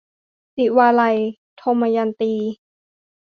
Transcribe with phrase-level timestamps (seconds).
[0.55, 1.17] ศิวาลัย-
[1.61, 2.33] ทมยันตี